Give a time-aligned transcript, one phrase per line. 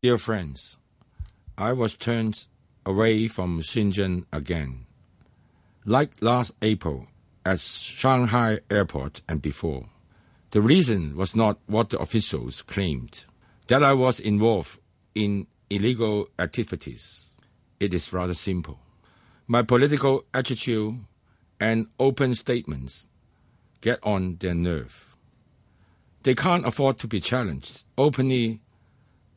[0.00, 0.76] Dear friends,
[1.56, 2.46] I was turned
[2.86, 4.86] away from Shenzhen again.
[5.84, 7.08] Like last April
[7.44, 9.88] at Shanghai airport and before.
[10.52, 13.24] The reason was not what the officials claimed,
[13.66, 14.78] that I was involved
[15.16, 17.30] in illegal activities.
[17.80, 18.78] It is rather simple.
[19.48, 20.94] My political attitude
[21.58, 23.08] and open statements
[23.80, 25.16] get on their nerve.
[26.22, 28.60] They can't afford to be challenged openly.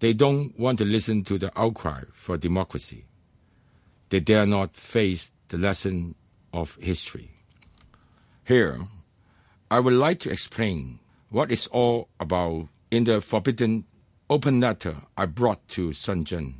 [0.00, 3.04] They don't want to listen to the outcry for democracy.
[4.08, 6.14] They dare not face the lesson
[6.52, 7.30] of history.
[8.44, 8.88] Here,
[9.70, 13.84] I would like to explain what it's all about in the forbidden
[14.28, 16.54] open letter I brought to Shenzhen.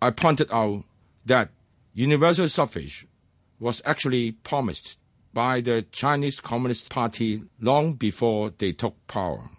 [0.00, 0.84] I pointed out
[1.26, 1.50] that
[1.92, 3.06] universal suffrage
[3.60, 4.98] was actually promised
[5.34, 9.50] by the Chinese Communist Party long before they took power.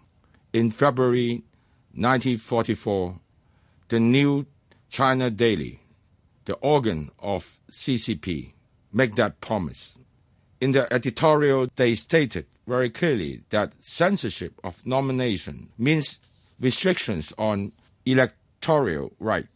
[0.52, 1.44] In February
[1.94, 3.20] 1944,
[3.88, 4.46] the new
[4.88, 5.80] China Daily,
[6.44, 8.52] the organ of CCP,
[8.92, 9.98] made that promise.
[10.60, 16.20] In the editorial, they stated very clearly that censorship of nomination means
[16.60, 17.72] restrictions on
[18.06, 19.48] electoral right.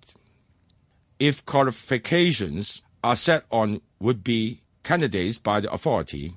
[1.18, 6.34] If qualifications are set on would be candidates by the authority,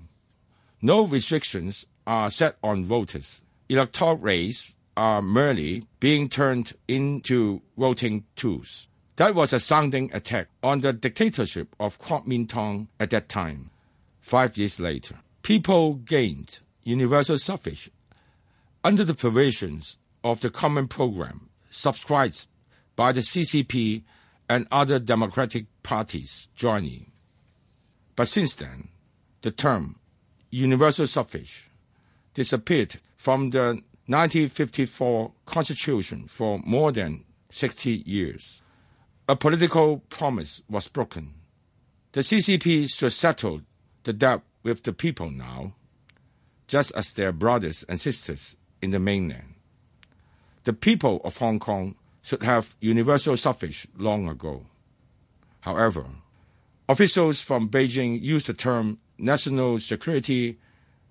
[0.81, 3.41] no restrictions are set on voters.
[3.69, 8.89] Electoral rates are merely being turned into voting tools.
[9.17, 13.69] That was a sounding attack on the dictatorship of Kuomintang at that time.
[14.19, 17.91] Five years later, people gained universal suffrage
[18.83, 22.47] under the provisions of the Common Program subscribed
[22.95, 24.03] by the CCP
[24.49, 27.11] and other democratic parties joining.
[28.15, 28.89] But since then,
[29.41, 29.99] the term
[30.49, 31.69] universal suffrage
[32.33, 38.61] disappeared from the 1954 Constitution for more than 60 years.
[39.27, 41.33] A political promise was broken.
[42.13, 43.61] The CCP should settle
[44.03, 45.73] the debt with the people now,
[46.67, 49.55] just as their brothers and sisters in the mainland.
[50.63, 54.65] The people of Hong Kong should have universal suffrage long ago.
[55.61, 56.05] However,
[56.87, 60.57] officials from Beijing used the term national security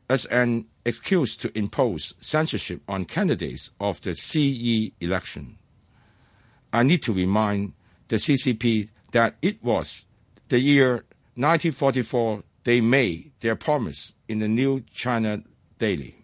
[0.08, 5.58] as an excuse to impose censorship on candidates of the CE election.
[6.72, 7.72] I need to remind
[8.08, 10.04] the CCP that it was
[10.48, 15.42] the year 1944 they made their promise in the new China
[15.78, 16.16] Daily.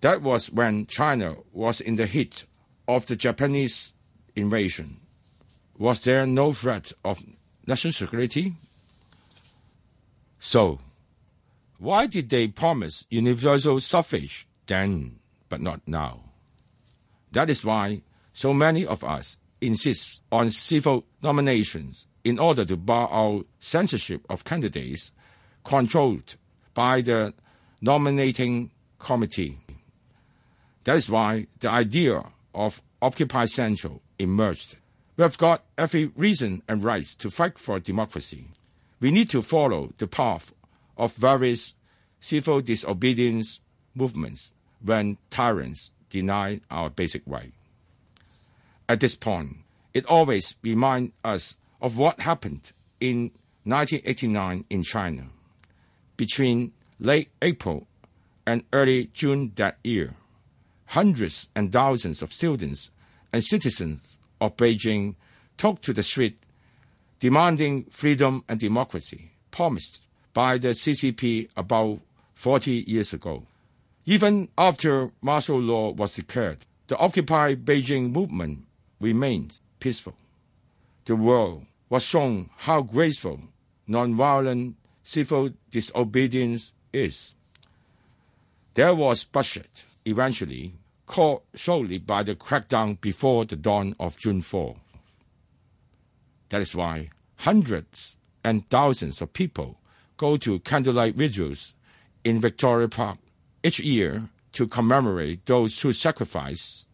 [0.00, 2.44] That was when China was in the heat
[2.86, 3.94] of the Japanese
[4.34, 5.00] invasion.
[5.76, 7.20] Was there no threat of
[7.66, 8.54] national security?
[10.40, 10.80] So,
[11.78, 16.24] why did they promise universal suffrage then, but not now?
[17.32, 18.02] That is why
[18.32, 24.44] so many of us insist on civil nominations in order to bar out censorship of
[24.44, 25.12] candidates
[25.64, 26.36] controlled
[26.74, 27.32] by the
[27.80, 29.58] nominating committee.
[30.84, 32.24] That is why the idea
[32.54, 34.76] of Occupy Central emerged.
[35.16, 38.48] We have got every reason and right to fight for democracy.
[39.00, 40.52] We need to follow the path
[40.98, 41.74] of various
[42.20, 43.60] civil disobedience
[43.94, 47.52] movements when tyrants deny our basic right.
[48.88, 49.58] At this point,
[49.94, 53.30] it always reminds us of what happened in
[53.64, 55.28] 1989 in China
[56.16, 57.86] between late April
[58.46, 60.16] and early June that year,
[60.86, 62.90] hundreds and thousands of students
[63.32, 65.14] and citizens of Beijing
[65.56, 66.38] took to the street
[67.20, 72.00] demanding freedom and democracy promised by the CCP about
[72.34, 73.44] 40 years ago.
[74.06, 78.64] Even after martial law was declared, the Occupy Beijing movement
[79.00, 80.14] remains peaceful.
[81.04, 83.40] The world was shown how graceful
[83.88, 87.34] nonviolent civil disobedience is.
[88.74, 89.68] There was bloodshed,
[90.04, 90.74] eventually
[91.06, 94.76] caused solely by the crackdown before the dawn of June 4.
[96.50, 99.78] That is why hundreds and thousands of people
[100.18, 101.74] go to candlelight vigils
[102.24, 103.18] in Victoria Park
[103.62, 106.86] each year to commemorate those who sacrificed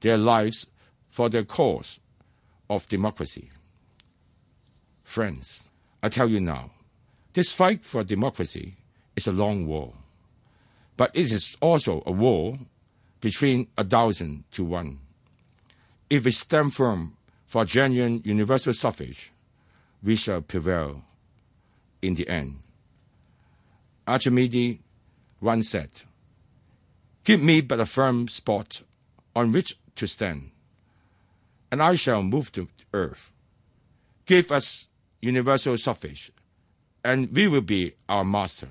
[0.00, 0.66] their lives
[1.10, 2.00] for the cause
[2.68, 3.50] of democracy.
[5.04, 5.64] Friends,
[6.02, 6.70] I tell you now,
[7.34, 8.76] this fight for democracy
[9.14, 9.92] is a long war,
[10.96, 12.58] but it is also a war
[13.20, 14.98] between a thousand to one.
[16.08, 17.16] If we stand firm
[17.46, 19.30] for genuine universal suffrage,
[20.02, 21.02] we shall prevail
[22.00, 22.60] in the end.
[24.10, 24.78] Archimedes
[25.40, 25.90] once said,
[27.22, 28.82] Give me but a firm spot
[29.36, 30.50] on which to stand.
[31.70, 33.30] and I shall move to earth.
[34.26, 34.88] Give us
[35.22, 36.32] universal suffrage,
[37.04, 38.68] and we will be our master.